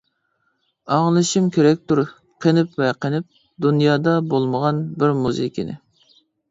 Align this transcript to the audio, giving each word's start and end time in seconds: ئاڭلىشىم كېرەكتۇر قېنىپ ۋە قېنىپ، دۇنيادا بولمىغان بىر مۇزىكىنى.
ئاڭلىشىم 0.95 1.49
كېرەكتۇر 1.59 2.01
قېنىپ 2.47 2.81
ۋە 2.83 2.89
قېنىپ، 3.07 3.29
دۇنيادا 3.67 4.19
بولمىغان 4.35 4.85
بىر 5.03 5.19
مۇزىكىنى. 5.25 5.83